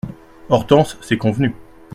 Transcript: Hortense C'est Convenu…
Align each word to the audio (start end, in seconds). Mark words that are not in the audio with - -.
Hortense 0.49 0.97
C'est 1.01 1.19
Convenu… 1.19 1.53